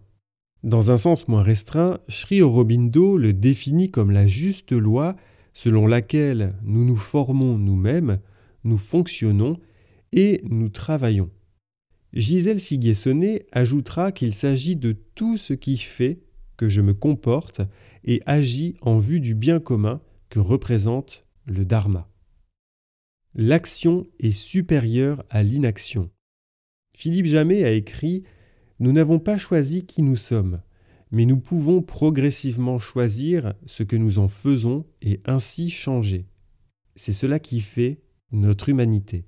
Dans 0.63 0.91
un 0.91 0.97
sens 0.97 1.27
moins 1.27 1.43
restreint, 1.43 1.99
Sri 2.07 2.41
Aurobindo 2.41 3.17
le 3.17 3.33
définit 3.33 3.91
comme 3.91 4.11
la 4.11 4.25
juste 4.27 4.71
loi 4.71 5.15
selon 5.53 5.87
laquelle 5.87 6.55
nous 6.63 6.85
nous 6.85 6.95
formons 6.95 7.57
nous-mêmes, 7.57 8.19
nous 8.63 8.77
fonctionnons 8.77 9.53
et 10.11 10.41
nous 10.43 10.69
travaillons. 10.69 11.29
Gisèle 12.13 12.59
Siguessonnet 12.59 13.45
ajoutera 13.51 14.11
qu'il 14.11 14.33
s'agit 14.33 14.75
de 14.75 14.93
tout 15.15 15.37
ce 15.37 15.53
qui 15.53 15.77
fait 15.77 16.19
que 16.57 16.69
je 16.69 16.81
me 16.81 16.93
comporte 16.93 17.61
et 18.03 18.21
agis 18.25 18.75
en 18.81 18.97
vue 18.97 19.19
du 19.19 19.35
bien 19.35 19.59
commun 19.59 20.01
que 20.29 20.39
représente 20.39 21.25
le 21.45 21.65
Dharma. 21.65 22.09
L'action 23.33 24.07
est 24.19 24.31
supérieure 24.31 25.25
à 25.29 25.43
l'inaction. 25.43 26.09
Philippe 26.95 27.25
Jamet 27.25 27.63
a 27.65 27.71
écrit 27.71 28.23
Nous 28.79 28.91
n'avons 28.91 29.19
pas 29.19 29.37
choisi 29.37 29.85
qui 29.85 30.01
nous 30.01 30.15
sommes, 30.15 30.61
mais 31.11 31.25
nous 31.25 31.39
pouvons 31.39 31.81
progressivement 31.81 32.77
choisir 32.77 33.53
ce 33.65 33.83
que 33.83 33.95
nous 33.95 34.19
en 34.19 34.27
faisons 34.27 34.85
et 35.01 35.19
ainsi 35.25 35.69
changer. 35.69 36.27
C'est 36.95 37.13
cela 37.13 37.39
qui 37.39 37.61
fait 37.61 38.01
notre 38.31 38.69
humanité. 38.69 39.25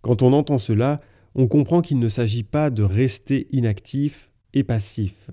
Quand 0.00 0.22
on 0.22 0.32
entend 0.32 0.58
cela, 0.58 1.00
on 1.34 1.48
comprend 1.48 1.80
qu'il 1.80 1.98
ne 1.98 2.08
s'agit 2.08 2.44
pas 2.44 2.70
de 2.70 2.82
rester 2.82 3.48
inactif 3.50 4.30
et 4.52 4.64
passif. 4.64 5.30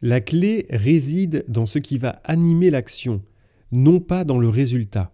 La 0.00 0.20
clé 0.20 0.66
réside 0.70 1.44
dans 1.48 1.66
ce 1.66 1.78
qui 1.78 1.98
va 1.98 2.20
animer 2.24 2.70
l'action, 2.70 3.22
non 3.72 4.00
pas 4.00 4.24
dans 4.24 4.38
le 4.38 4.48
résultat. 4.48 5.12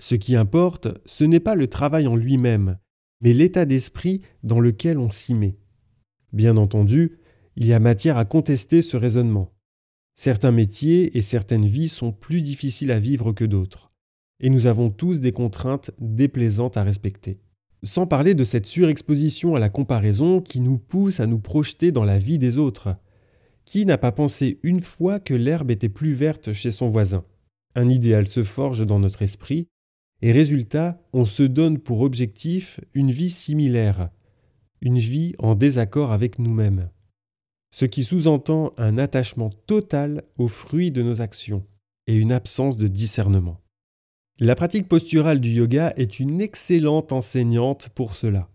Ce 0.00 0.14
qui 0.14 0.36
importe, 0.36 0.88
ce 1.06 1.24
n'est 1.24 1.40
pas 1.40 1.54
le 1.54 1.68
travail 1.68 2.06
en 2.06 2.16
lui-même, 2.16 2.78
mais 3.20 3.32
l'état 3.32 3.64
d'esprit 3.64 4.22
dans 4.42 4.60
lequel 4.60 4.98
on 4.98 5.10
s'y 5.10 5.34
met. 5.34 5.56
Bien 6.32 6.56
entendu, 6.56 7.18
il 7.56 7.66
y 7.66 7.72
a 7.72 7.80
matière 7.80 8.18
à 8.18 8.24
contester 8.24 8.82
ce 8.82 8.96
raisonnement. 8.96 9.52
Certains 10.14 10.52
métiers 10.52 11.16
et 11.16 11.22
certaines 11.22 11.66
vies 11.66 11.88
sont 11.88 12.12
plus 12.12 12.42
difficiles 12.42 12.90
à 12.90 12.98
vivre 12.98 13.32
que 13.32 13.44
d'autres, 13.44 13.92
et 14.40 14.50
nous 14.50 14.66
avons 14.66 14.90
tous 14.90 15.20
des 15.20 15.32
contraintes 15.32 15.90
déplaisantes 16.00 16.76
à 16.76 16.82
respecter. 16.82 17.40
Sans 17.84 18.06
parler 18.06 18.34
de 18.34 18.44
cette 18.44 18.66
surexposition 18.66 19.54
à 19.54 19.60
la 19.60 19.68
comparaison 19.68 20.40
qui 20.40 20.60
nous 20.60 20.78
pousse 20.78 21.20
à 21.20 21.26
nous 21.26 21.38
projeter 21.38 21.92
dans 21.92 22.04
la 22.04 22.18
vie 22.18 22.38
des 22.38 22.58
autres, 22.58 22.96
qui 23.64 23.86
n'a 23.86 23.98
pas 23.98 24.12
pensé 24.12 24.58
une 24.62 24.80
fois 24.80 25.20
que 25.20 25.34
l'herbe 25.34 25.70
était 25.70 25.88
plus 25.88 26.14
verte 26.14 26.52
chez 26.52 26.70
son 26.70 26.88
voisin 26.88 27.24
Un 27.74 27.88
idéal 27.88 28.26
se 28.26 28.42
forge 28.42 28.84
dans 28.84 28.98
notre 28.98 29.22
esprit, 29.22 29.68
et 30.20 30.32
résultat, 30.32 31.00
on 31.12 31.24
se 31.24 31.44
donne 31.44 31.78
pour 31.78 32.00
objectif 32.00 32.80
une 32.92 33.12
vie 33.12 33.30
similaire, 33.30 34.10
une 34.80 34.98
vie 34.98 35.34
en 35.38 35.54
désaccord 35.54 36.12
avec 36.12 36.38
nous-mêmes. 36.38 36.90
Ce 37.74 37.84
qui 37.84 38.02
sous-entend 38.02 38.72
un 38.78 38.98
attachement 38.98 39.50
total 39.66 40.24
aux 40.38 40.48
fruits 40.48 40.90
de 40.90 41.02
nos 41.02 41.20
actions 41.20 41.64
et 42.06 42.16
une 42.16 42.32
absence 42.32 42.76
de 42.76 42.88
discernement. 42.88 43.60
La 44.38 44.54
pratique 44.54 44.88
posturale 44.88 45.40
du 45.40 45.50
yoga 45.50 45.92
est 45.96 46.20
une 46.20 46.40
excellente 46.40 47.12
enseignante 47.12 47.90
pour 47.90 48.16
cela 48.16 48.48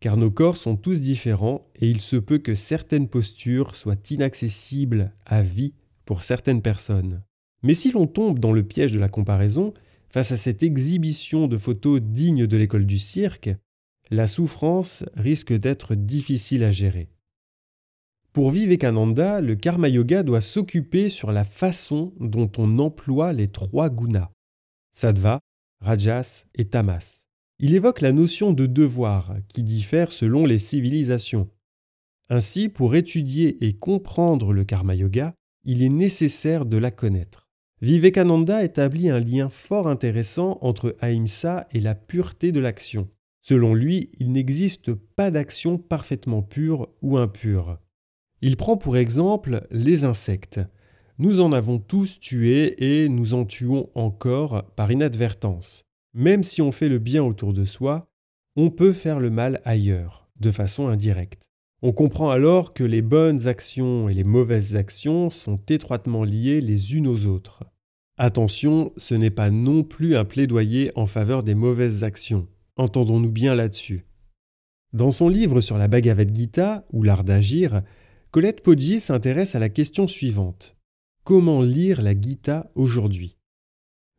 car 0.00 0.16
nos 0.16 0.30
corps 0.30 0.56
sont 0.56 0.76
tous 0.76 1.00
différents 1.00 1.66
et 1.76 1.88
il 1.88 2.00
se 2.00 2.16
peut 2.16 2.38
que 2.38 2.54
certaines 2.54 3.08
postures 3.08 3.74
soient 3.74 3.96
inaccessibles 4.10 5.12
à 5.26 5.42
vie 5.42 5.74
pour 6.04 6.22
certaines 6.22 6.62
personnes. 6.62 7.22
Mais 7.62 7.74
si 7.74 7.90
l'on 7.90 8.06
tombe 8.06 8.38
dans 8.38 8.52
le 8.52 8.62
piège 8.62 8.92
de 8.92 9.00
la 9.00 9.08
comparaison, 9.08 9.74
face 10.08 10.32
à 10.32 10.36
cette 10.36 10.62
exhibition 10.62 11.48
de 11.48 11.56
photos 11.56 12.00
dignes 12.00 12.46
de 12.46 12.56
l'école 12.56 12.86
du 12.86 12.98
cirque, 12.98 13.50
la 14.10 14.26
souffrance 14.26 15.04
risque 15.14 15.52
d'être 15.52 15.94
difficile 15.94 16.64
à 16.64 16.70
gérer. 16.70 17.08
Pour 18.32 18.50
Vivekananda, 18.50 19.40
le 19.40 19.56
karma 19.56 19.88
yoga 19.88 20.22
doit 20.22 20.40
s'occuper 20.40 21.08
sur 21.08 21.32
la 21.32 21.44
façon 21.44 22.12
dont 22.20 22.50
on 22.56 22.78
emploie 22.78 23.32
les 23.32 23.48
trois 23.48 23.90
gunas, 23.90 24.30
sattva, 24.92 25.40
rajas 25.80 26.46
et 26.54 26.66
tamas. 26.66 27.24
Il 27.58 27.74
évoque 27.74 28.00
la 28.00 28.12
notion 28.12 28.52
de 28.52 28.66
devoir 28.66 29.34
qui 29.48 29.62
diffère 29.62 30.12
selon 30.12 30.46
les 30.46 30.58
civilisations. 30.58 31.50
Ainsi, 32.30 32.68
pour 32.68 32.94
étudier 32.94 33.64
et 33.66 33.72
comprendre 33.72 34.52
le 34.52 34.64
karma 34.64 34.94
yoga, 34.94 35.34
il 35.64 35.82
est 35.82 35.88
nécessaire 35.88 36.66
de 36.66 36.76
la 36.76 36.90
connaître. 36.90 37.48
Vivekananda 37.80 38.64
établit 38.64 39.08
un 39.08 39.20
lien 39.20 39.48
fort 39.48 39.88
intéressant 39.88 40.58
entre 40.60 40.96
Ahimsa 41.00 41.66
et 41.72 41.80
la 41.80 41.94
pureté 41.94 42.52
de 42.52 42.60
l'action. 42.60 43.08
Selon 43.40 43.74
lui, 43.74 44.10
il 44.18 44.32
n'existe 44.32 44.92
pas 44.92 45.30
d'action 45.30 45.78
parfaitement 45.78 46.42
pure 46.42 46.88
ou 47.02 47.16
impure. 47.16 47.78
Il 48.40 48.56
prend 48.56 48.76
pour 48.76 48.96
exemple 48.96 49.66
les 49.70 50.04
insectes. 50.04 50.60
Nous 51.18 51.40
en 51.40 51.52
avons 51.52 51.78
tous 51.78 52.20
tué 52.20 53.02
et 53.02 53.08
nous 53.08 53.34
en 53.34 53.44
tuons 53.44 53.90
encore 53.94 54.64
par 54.76 54.92
inadvertance. 54.92 55.82
Même 56.14 56.42
si 56.42 56.62
on 56.62 56.72
fait 56.72 56.88
le 56.88 56.98
bien 56.98 57.24
autour 57.24 57.52
de 57.52 57.64
soi, 57.64 58.08
on 58.56 58.70
peut 58.70 58.92
faire 58.92 59.20
le 59.20 59.30
mal 59.30 59.60
ailleurs, 59.64 60.28
de 60.40 60.50
façon 60.50 60.88
indirecte. 60.88 61.44
On 61.80 61.92
comprend 61.92 62.30
alors 62.30 62.74
que 62.74 62.82
les 62.82 63.02
bonnes 63.02 63.46
actions 63.46 64.08
et 64.08 64.14
les 64.14 64.24
mauvaises 64.24 64.74
actions 64.74 65.30
sont 65.30 65.60
étroitement 65.68 66.24
liées 66.24 66.60
les 66.60 66.96
unes 66.96 67.06
aux 67.06 67.26
autres. 67.26 67.64
Attention, 68.16 68.92
ce 68.96 69.14
n'est 69.14 69.30
pas 69.30 69.50
non 69.50 69.84
plus 69.84 70.16
un 70.16 70.24
plaidoyer 70.24 70.90
en 70.96 71.06
faveur 71.06 71.44
des 71.44 71.54
mauvaises 71.54 72.02
actions. 72.02 72.48
Entendons-nous 72.78 73.32
bien 73.32 73.56
là-dessus. 73.56 74.06
Dans 74.92 75.10
son 75.10 75.28
livre 75.28 75.60
sur 75.60 75.78
la 75.78 75.88
Bhagavad 75.88 76.34
Gita, 76.34 76.84
ou 76.92 77.02
l'art 77.02 77.24
d'agir, 77.24 77.82
Colette 78.30 78.62
Poggi 78.62 79.00
s'intéresse 79.00 79.56
à 79.56 79.58
la 79.58 79.68
question 79.68 80.06
suivante. 80.06 80.76
Comment 81.24 81.62
lire 81.62 82.00
la 82.00 82.18
Gita 82.18 82.70
aujourd'hui? 82.76 83.36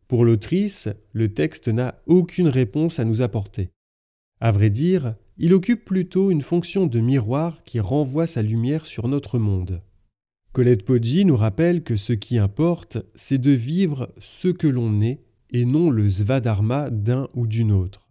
Pour 0.10 0.25
l'autrice, 0.25 0.89
le 1.13 1.34
texte 1.34 1.70
n'a 1.70 2.01
aucune 2.06 2.50
réponse 2.50 3.00
à 3.00 3.06
nous 3.06 3.22
apporter. 3.22 3.70
À 4.42 4.51
vrai 4.51 4.70
dire, 4.70 5.16
il 5.38 5.54
occupe 5.54 5.86
plutôt 5.86 6.30
une 6.30 6.42
fonction 6.42 6.86
de 6.86 7.00
miroir 7.00 7.63
qui 7.63 7.80
renvoie 7.80 8.28
sa 8.28 8.42
lumière 8.42 8.86
sur 8.86 9.08
notre 9.08 9.39
monde. 9.39 9.82
Colette 10.51 10.84
Poggi 10.84 11.24
nous 11.24 11.38
rappelle 11.38 11.82
que 11.82 11.96
ce 11.96 12.12
qui 12.12 12.38
importe, 12.38 12.98
c'est 13.16 13.38
de 13.38 13.51
vivre 13.51 14.13
ce 14.20 14.50
que 14.50 14.68
l'on 14.68 15.00
est 15.00 15.22
et 15.50 15.63
non 15.63 15.89
le 15.89 16.10
svadharma 16.10 16.89
d'un 16.89 17.30
ou 17.34 17.48
d'une 17.48 17.72
autre. 17.72 18.09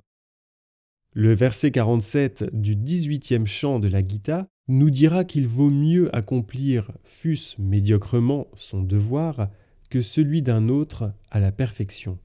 Le 1.15 1.33
verset 1.33 1.71
47 1.71 2.51
du 2.53 2.77
18e 2.77 3.47
chant 3.47 3.79
de 3.79 3.89
la 3.89 4.07
Gita 4.07 4.47
nous 4.69 4.91
dira 4.91 5.25
qu'il 5.25 5.49
vaut 5.49 5.71
mieux 5.71 6.15
accomplir, 6.15 6.93
fût-ce 7.05 7.61
médiocrement, 7.61 8.49
son 8.55 8.83
devoir, 8.83 9.49
que 9.89 10.03
celui 10.03 10.43
d'un 10.43 10.69
autre 10.69 11.13
à 11.31 11.41
la 11.41 11.51
perfection. 11.51 12.19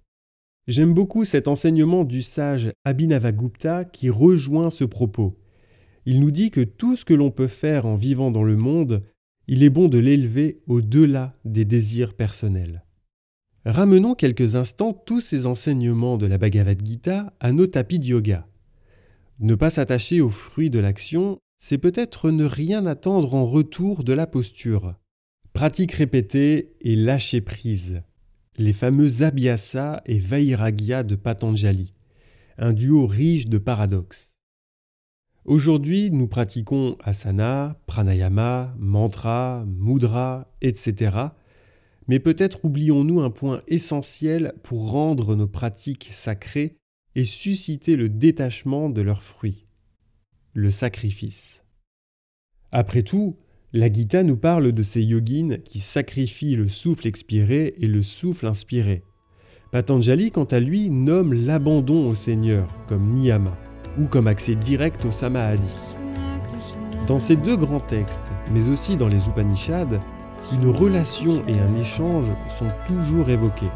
J'aime 0.67 0.93
beaucoup 0.93 1.23
cet 1.23 1.47
enseignement 1.47 2.03
du 2.03 2.21
sage 2.21 2.71
Abhinavagupta 2.83 3.85
qui 3.85 4.09
rejoint 4.09 4.69
ce 4.69 4.83
propos. 4.83 5.39
Il 6.05 6.19
nous 6.19 6.31
dit 6.31 6.51
que 6.51 6.61
tout 6.61 6.97
ce 6.97 7.05
que 7.05 7.13
l'on 7.13 7.31
peut 7.31 7.47
faire 7.47 7.85
en 7.85 7.95
vivant 7.95 8.31
dans 8.31 8.43
le 8.43 8.57
monde, 8.57 9.03
il 9.47 9.63
est 9.63 9.69
bon 9.69 9.87
de 9.87 9.97
l'élever 9.97 10.61
au-delà 10.67 11.35
des 11.45 11.65
désirs 11.65 12.13
personnels. 12.13 12.83
Ramenons 13.65 14.13
quelques 14.13 14.55
instants 14.55 14.93
tous 14.93 15.21
ces 15.21 15.47
enseignements 15.47 16.17
de 16.17 16.25
la 16.25 16.37
Bhagavad 16.37 16.85
Gita 16.85 17.33
à 17.39 17.53
nos 17.53 17.67
tapis 17.67 17.99
de 17.99 18.05
yoga. 18.05 18.45
Ne 19.39 19.55
pas 19.55 19.69
s'attacher 19.69 20.21
aux 20.21 20.29
fruits 20.29 20.69
de 20.69 20.79
l'action, 20.79 21.39
c'est 21.57 21.79
peut-être 21.79 22.29
ne 22.29 22.45
rien 22.45 22.85
attendre 22.85 23.33
en 23.33 23.45
retour 23.45 24.03
de 24.03 24.13
la 24.13 24.27
posture. 24.27 24.95
Pratique 25.53 25.93
répétée 25.93 26.75
et 26.81 26.95
lâcher 26.95 27.41
prise. 27.41 28.03
Les 28.57 28.73
fameux 28.73 29.23
Abhyasa 29.23 30.01
et 30.05 30.19
Vairagya 30.19 31.03
de 31.03 31.15
Patanjali, 31.15 31.93
un 32.57 32.73
duo 32.73 33.07
riche 33.07 33.47
de 33.47 33.57
paradoxes. 33.57 34.33
Aujourd'hui, 35.45 36.11
nous 36.11 36.27
pratiquons 36.27 36.95
asana, 37.03 37.81
pranayama, 37.87 38.75
mantra, 38.77 39.65
mudra, 39.67 40.53
etc. 40.61 41.17
Mais 42.07 42.19
peut-être 42.19 42.63
oublions-nous 42.65 43.21
un 43.21 43.31
point 43.31 43.59
essentiel 43.67 44.53
pour 44.61 44.91
rendre 44.91 45.35
nos 45.35 45.47
pratiques 45.47 46.09
sacrées 46.11 46.77
et 47.15 47.25
susciter 47.25 47.95
le 47.95 48.09
détachement 48.09 48.89
de 48.89 49.01
leurs 49.01 49.23
fruits, 49.23 49.65
le 50.53 50.71
sacrifice. 50.71 51.63
Après 52.71 53.03
tout, 53.03 53.37
la 53.71 53.91
Gita 53.91 54.23
nous 54.23 54.37
parle 54.37 54.71
de 54.71 54.83
ces 54.83 55.01
yogines 55.01 55.59
qui 55.63 55.79
sacrifient 55.79 56.55
le 56.55 56.69
souffle 56.69 57.07
expiré 57.07 57.75
et 57.79 57.87
le 57.87 58.03
souffle 58.03 58.47
inspiré. 58.47 59.03
Patanjali, 59.71 60.31
quant 60.31 60.43
à 60.43 60.59
lui, 60.59 60.91
nomme 60.91 61.33
l'abandon 61.33 62.07
au 62.07 62.13
Seigneur 62.13 62.67
comme 62.87 63.13
niyama 63.13 63.57
ou 63.99 64.05
comme 64.05 64.27
accès 64.27 64.55
direct 64.55 65.03
au 65.05 65.11
samadhi. 65.11 65.73
Dans 67.07 67.19
ces 67.19 67.35
deux 67.35 67.57
grands 67.57 67.79
textes, 67.79 68.21
mais 68.53 68.69
aussi 68.69 68.95
dans 68.95 69.07
les 69.07 69.27
Upanishads, 69.27 69.99
une 70.51 70.69
relation 70.69 71.43
et 71.47 71.59
un 71.59 71.81
échange 71.81 72.27
sont 72.49 72.69
toujours 72.87 73.29
évoqués. 73.29 73.71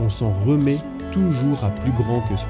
On 0.00 0.10
s'en 0.10 0.32
remet 0.44 0.78
toujours 1.14 1.62
à 1.62 1.70
plus 1.70 1.92
grand 1.92 2.20
que 2.22 2.36
soi. 2.36 2.48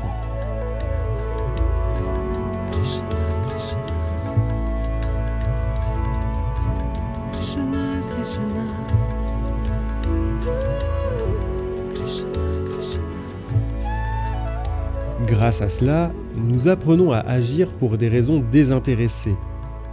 Grâce 15.26 15.60
à 15.60 15.68
cela, 15.68 16.10
nous 16.34 16.68
apprenons 16.68 17.12
à 17.12 17.18
agir 17.18 17.70
pour 17.72 17.98
des 17.98 18.08
raisons 18.08 18.42
désintéressées, 18.50 19.36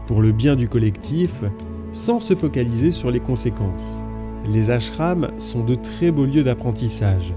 pour 0.07 0.21
le 0.21 0.31
bien 0.31 0.55
du 0.55 0.69
collectif, 0.69 1.43
sans 1.91 2.21
se 2.21 2.35
focaliser 2.35 2.91
sur 2.91 3.11
les 3.11 3.19
conséquences. 3.19 4.01
Les 4.47 4.71
ashrams 4.71 5.29
sont 5.39 5.63
de 5.65 5.75
très 5.75 6.09
beaux 6.11 6.25
lieux 6.25 6.43
d'apprentissage 6.43 7.33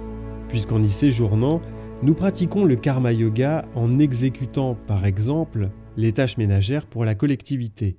puisqu'en 0.55 0.85
y 0.85 0.91
séjournant, 0.91 1.61
nous 2.05 2.15
pratiquons 2.15 2.65
le 2.65 2.77
karma 2.77 3.13
yoga 3.13 3.65
en 3.75 3.99
exécutant 3.99 4.77
par 4.87 5.05
exemple 5.05 5.71
les 5.97 6.13
tâches 6.13 6.37
ménagères 6.37 6.87
pour 6.87 7.05
la 7.05 7.17
collectivité. 7.17 7.97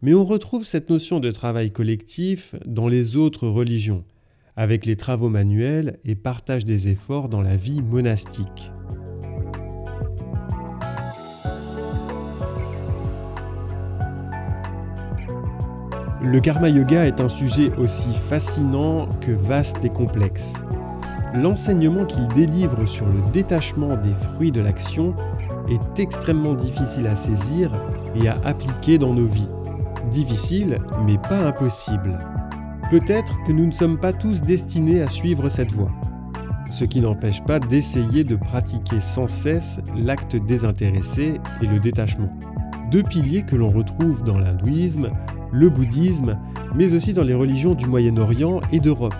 Mais 0.00 0.14
on 0.14 0.24
retrouve 0.24 0.64
cette 0.64 0.90
notion 0.90 1.18
de 1.18 1.32
travail 1.32 1.72
collectif 1.72 2.54
dans 2.66 2.86
les 2.86 3.16
autres 3.16 3.48
religions, 3.48 4.04
avec 4.54 4.86
les 4.86 4.94
travaux 4.94 5.28
manuels 5.28 5.98
et 6.04 6.14
partage 6.14 6.64
des 6.64 6.86
efforts 6.86 7.28
dans 7.28 7.42
la 7.42 7.56
vie 7.56 7.82
monastique. 7.82 8.70
Le 16.22 16.38
karma 16.38 16.68
yoga 16.68 17.06
est 17.06 17.20
un 17.20 17.28
sujet 17.28 17.72
aussi 17.76 18.12
fascinant 18.28 19.08
que 19.20 19.32
vaste 19.32 19.84
et 19.84 19.90
complexe 19.90 20.52
l'enseignement 21.36 22.04
qu'il 22.04 22.26
délivre 22.28 22.86
sur 22.86 23.06
le 23.06 23.20
détachement 23.32 23.96
des 23.96 24.12
fruits 24.12 24.52
de 24.52 24.60
l'action 24.60 25.14
est 25.68 25.98
extrêmement 25.98 26.54
difficile 26.54 27.06
à 27.06 27.16
saisir 27.16 27.70
et 28.14 28.28
à 28.28 28.36
appliquer 28.44 28.98
dans 28.98 29.12
nos 29.12 29.26
vies. 29.26 29.48
Difficile, 30.10 30.78
mais 31.04 31.18
pas 31.18 31.46
impossible. 31.46 32.18
Peut-être 32.90 33.36
que 33.46 33.52
nous 33.52 33.66
ne 33.66 33.72
sommes 33.72 33.98
pas 33.98 34.12
tous 34.12 34.42
destinés 34.42 35.02
à 35.02 35.08
suivre 35.08 35.48
cette 35.48 35.72
voie, 35.72 35.90
ce 36.70 36.84
qui 36.84 37.00
n'empêche 37.00 37.42
pas 37.42 37.58
d'essayer 37.58 38.22
de 38.22 38.36
pratiquer 38.36 39.00
sans 39.00 39.26
cesse 39.26 39.80
l'acte 39.96 40.36
désintéressé 40.36 41.40
et 41.60 41.66
le 41.66 41.80
détachement. 41.80 42.32
Deux 42.90 43.02
piliers 43.02 43.42
que 43.42 43.56
l'on 43.56 43.68
retrouve 43.68 44.22
dans 44.22 44.38
l'hindouisme, 44.38 45.10
le 45.50 45.68
bouddhisme, 45.68 46.38
mais 46.76 46.92
aussi 46.92 47.12
dans 47.12 47.24
les 47.24 47.34
religions 47.34 47.74
du 47.74 47.86
Moyen-Orient 47.86 48.60
et 48.72 48.78
d'Europe. 48.78 49.16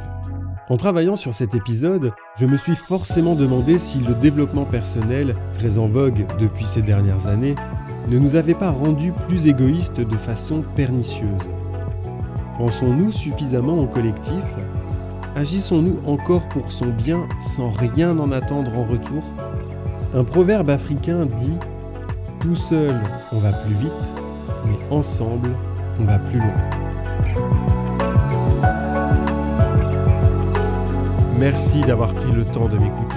En 0.68 0.76
travaillant 0.76 1.14
sur 1.14 1.32
cet 1.32 1.54
épisode, 1.54 2.12
je 2.36 2.44
me 2.44 2.56
suis 2.56 2.74
forcément 2.74 3.36
demandé 3.36 3.78
si 3.78 3.98
le 3.98 4.14
développement 4.14 4.64
personnel, 4.64 5.34
très 5.54 5.78
en 5.78 5.86
vogue 5.86 6.26
depuis 6.40 6.64
ces 6.64 6.82
dernières 6.82 7.28
années, 7.28 7.54
ne 8.08 8.18
nous 8.18 8.34
avait 8.34 8.54
pas 8.54 8.70
rendus 8.70 9.12
plus 9.28 9.46
égoïstes 9.46 10.00
de 10.00 10.16
façon 10.16 10.64
pernicieuse. 10.74 11.48
Pensons-nous 12.58 13.12
suffisamment 13.12 13.78
au 13.78 13.86
collectif? 13.86 14.42
Agissons-nous 15.36 16.00
encore 16.04 16.48
pour 16.48 16.72
son 16.72 16.86
bien 16.86 17.28
sans 17.40 17.70
rien 17.70 18.18
en 18.18 18.32
attendre 18.32 18.76
en 18.76 18.84
retour? 18.84 19.22
Un 20.14 20.24
proverbe 20.24 20.70
africain 20.70 21.26
dit⁇ 21.26 21.50
Tout 22.40 22.56
seul, 22.56 23.00
on 23.30 23.38
va 23.38 23.52
plus 23.52 23.74
vite, 23.74 24.10
mais 24.64 24.78
ensemble, 24.90 25.50
on 26.00 26.04
va 26.04 26.18
plus 26.18 26.38
loin⁇ 26.38 26.48
Merci 31.38 31.82
d'avoir 31.82 32.14
pris 32.14 32.32
le 32.32 32.44
temps 32.46 32.68
de 32.68 32.78
m'écouter. 32.78 33.16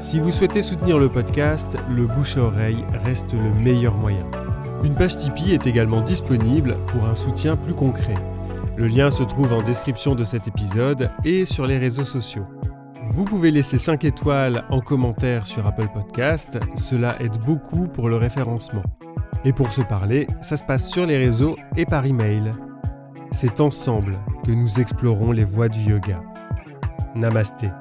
Si 0.00 0.18
vous 0.18 0.30
souhaitez 0.30 0.60
soutenir 0.60 0.98
le 0.98 1.08
podcast, 1.08 1.78
le 1.90 2.06
bouche 2.06 2.36
à 2.36 2.42
oreille 2.42 2.84
reste 3.04 3.32
le 3.32 3.58
meilleur 3.58 3.94
moyen. 3.94 4.26
Une 4.84 4.94
page 4.94 5.16
Tipeee 5.16 5.54
est 5.54 5.66
également 5.66 6.02
disponible 6.02 6.76
pour 6.88 7.06
un 7.06 7.14
soutien 7.14 7.56
plus 7.56 7.72
concret. 7.72 8.14
Le 8.76 8.86
lien 8.86 9.08
se 9.08 9.22
trouve 9.22 9.52
en 9.52 9.62
description 9.62 10.14
de 10.14 10.24
cet 10.24 10.46
épisode 10.46 11.10
et 11.24 11.46
sur 11.46 11.66
les 11.66 11.78
réseaux 11.78 12.04
sociaux. 12.04 12.46
Vous 13.06 13.24
pouvez 13.24 13.50
laisser 13.50 13.78
5 13.78 14.04
étoiles 14.04 14.64
en 14.68 14.80
commentaire 14.80 15.46
sur 15.46 15.66
Apple 15.66 15.88
Podcast, 15.92 16.58
cela 16.76 17.16
aide 17.20 17.38
beaucoup 17.46 17.88
pour 17.88 18.10
le 18.10 18.16
référencement. 18.16 18.84
Et 19.46 19.54
pour 19.54 19.72
se 19.72 19.80
parler, 19.80 20.26
ça 20.42 20.58
se 20.58 20.64
passe 20.64 20.90
sur 20.90 21.06
les 21.06 21.16
réseaux 21.16 21.56
et 21.76 21.86
par 21.86 22.04
email. 22.04 22.50
C'est 23.32 23.60
ensemble 23.60 24.16
que 24.44 24.52
nous 24.52 24.80
explorons 24.80 25.32
les 25.32 25.44
voies 25.44 25.68
du 25.68 25.80
yoga. 25.80 26.20
Namaste. 27.14 27.72